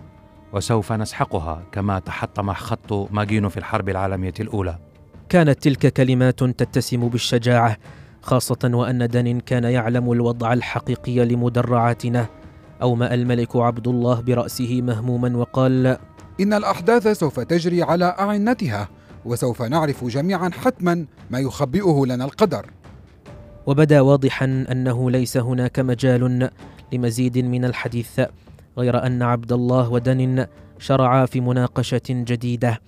وسوف 0.54 0.92
نسحقها 0.92 1.62
كما 1.72 1.98
تحطم 1.98 2.52
خط 2.52 2.92
ماجينو 2.92 3.48
في 3.48 3.56
الحرب 3.56 3.88
العالمية 3.88 4.34
الأولى. 4.40 4.78
كانت 5.28 5.62
تلك 5.62 5.92
كلمات 5.92 6.44
تتسم 6.44 7.08
بالشجاعة 7.08 7.76
خاصة 8.22 8.58
وأن 8.64 9.08
دان 9.08 9.40
كان 9.40 9.64
يعلم 9.64 10.12
الوضع 10.12 10.52
الحقيقي 10.52 11.24
لمدرعاتنا. 11.24 12.26
أومأ 12.82 13.14
الملك 13.14 13.56
عبد 13.56 13.88
الله 13.88 14.20
برأسه 14.20 14.82
مهموما 14.82 15.36
وقال 15.36 15.86
إن 16.40 16.52
الأحداث 16.52 17.08
سوف 17.08 17.40
تجري 17.40 17.82
على 17.82 18.04
أعنتها 18.04 18.88
وسوف 19.24 19.62
نعرف 19.62 20.04
جميعا 20.04 20.50
حتما 20.64 21.06
ما 21.30 21.38
يخبئه 21.38 22.04
لنا 22.06 22.24
القدر. 22.24 22.66
وبدا 23.66 24.00
واضحا 24.00 24.44
أنه 24.44 25.10
ليس 25.10 25.36
هناك 25.36 25.80
مجال 25.80 26.50
لمزيد 26.92 27.38
من 27.38 27.64
الحديث. 27.64 28.20
غير 28.78 29.06
أن 29.06 29.22
عبد 29.22 29.52
الله 29.52 29.90
ودن 29.90 30.46
شرعا 30.78 31.26
في 31.26 31.40
مناقشة 31.40 32.02
جديدة. 32.08 32.80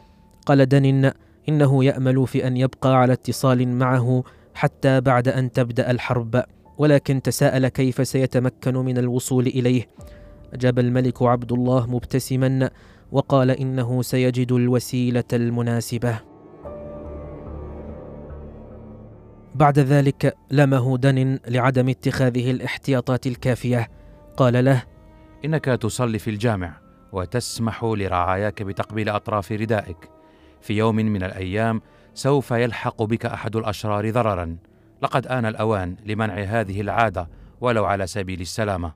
قال 0.47 0.67
دن 0.67 1.13
إنه 1.49 1.85
يأمل 1.85 2.27
في 2.27 2.47
أن 2.47 2.57
يبقى 2.57 2.97
على 2.97 3.13
اتصال 3.13 3.69
معه 3.69 4.25
حتى 4.55 5.01
بعد 5.01 5.29
أن 5.29 5.53
تبدأ 5.53 5.91
الحرب 5.91 6.43
ولكن 6.79 7.23
تساءل 7.23 7.69
كيف 7.69 8.09
سيتمكن 8.09 8.75
من 8.75 8.99
الوصول 8.99 9.47
إليه. 9.47 9.89
أجاب 10.55 10.79
الملك 10.79 11.23
عبد 11.23 11.53
الله 11.53 11.87
مبتسما 11.87 12.71
وقال 13.13 13.51
إنه 13.51 14.03
سيجد 14.03 14.53
الوسيلة 14.53 15.25
المناسبة. 15.33 16.21
بعد 19.55 19.79
ذلك 19.79 20.37
لمه 20.51 20.99
دن 20.99 21.39
لعدم 21.49 21.89
اتخاذه 21.89 22.51
الاحتياطات 22.51 23.27
الكافية. 23.27 23.89
قال 24.37 24.65
له 24.65 24.83
إنك 25.47 25.65
تصلي 25.65 26.19
في 26.19 26.31
الجامع 26.31 26.81
وتسمح 27.13 27.85
لرعاياك 27.85 28.63
بتقبيل 28.63 29.09
أطراف 29.09 29.53
ردائك 29.53 30.11
في 30.61 30.77
يوم 30.77 30.97
من 30.97 31.23
الأيام 31.23 31.83
سوف 32.15 32.51
يلحق 32.51 33.03
بك 33.03 33.27
أحد 33.27 33.57
الأشرار 33.57 34.11
ضررا 34.11 34.57
لقد 35.03 35.27
آن 35.27 35.47
الأوان 35.47 35.97
لمنع 36.05 36.35
هذه 36.35 36.81
العادة 36.81 37.29
ولو 37.61 37.85
على 37.85 38.07
سبيل 38.07 38.41
السلامة. 38.41 38.93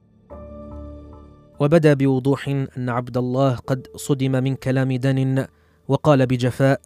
وبدأ 1.61 1.95
بوضوح 1.95 2.49
أن 2.49 2.89
عبد 2.89 3.17
الله 3.17 3.57
قد 3.57 3.87
صدم 3.97 4.33
من 4.33 4.55
كلام 4.55 4.93
دن 4.93 5.47
وقال 5.89 6.27
بجفاء: 6.27 6.81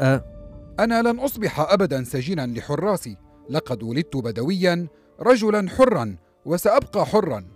أنا 0.80 1.02
لن 1.02 1.18
أصبح 1.18 1.60
أبدا 1.60 2.04
سجينا 2.04 2.46
لحراسي، 2.46 3.16
لقد 3.50 3.82
ولدت 3.82 4.16
بدويا 4.16 4.86
رجلا 5.20 5.68
حرا 5.70 6.16
وسأبقى 6.44 7.06
حرا. 7.06 7.53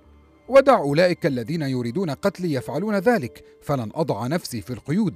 ودع 0.48 0.78
أولئك 0.78 1.26
الذين 1.26 1.62
يريدون 1.62 2.10
قتلي 2.10 2.52
يفعلون 2.52 2.94
ذلك، 2.94 3.44
فلن 3.62 3.90
أضع 3.94 4.26
نفسي 4.26 4.60
في 4.60 4.72
القيود. 4.72 5.14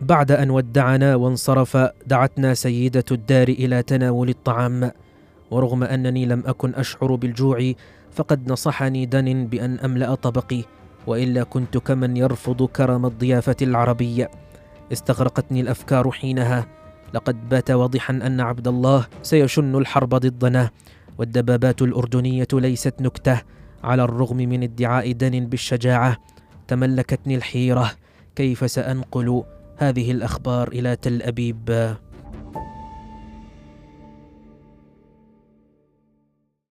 بعد 0.00 0.32
أن 0.32 0.50
ودعنا 0.50 1.14
وانصرف 1.14 1.76
دعتنا 2.06 2.54
سيدة 2.54 3.04
الدار 3.10 3.48
إلى 3.48 3.82
تناول 3.82 4.28
الطعام. 4.28 4.90
ورغم 5.50 5.84
أنني 5.84 6.26
لم 6.26 6.42
أكن 6.46 6.74
أشعر 6.74 7.14
بالجوع 7.14 7.72
فقد 8.12 8.52
نصحني 8.52 9.06
دن 9.06 9.46
بأن 9.46 9.78
أملأ 9.78 10.14
طبقي 10.14 10.64
وإلا 11.06 11.42
كنت 11.42 11.78
كمن 11.78 12.16
يرفض 12.16 12.66
كرم 12.66 13.06
الضيافة 13.06 13.56
العربيه 13.62 14.30
استغرقتني 14.92 15.60
الأفكار 15.60 16.10
حينها 16.10 16.66
لقد 17.14 17.48
بات 17.48 17.70
واضحا 17.70 18.12
أن 18.12 18.40
عبد 18.40 18.68
الله 18.68 19.06
سيشن 19.22 19.74
الحرب 19.76 20.14
ضدنا 20.14 20.70
والدبابات 21.18 21.82
الأردنية 21.82 22.48
ليست 22.52 22.94
نكتة 23.00 23.42
على 23.84 24.04
الرغم 24.04 24.36
من 24.36 24.62
ادعاء 24.62 25.12
دن 25.12 25.46
بالشجاعة 25.46 26.16
تملكتني 26.68 27.34
الحيرة. 27.34 27.90
كيف 28.36 28.70
سأنقل 28.70 29.44
هذه 29.76 30.10
الأخبار 30.10 30.68
إلى 30.68 30.96
تل 30.96 31.22
أبيب؟ 31.22 31.96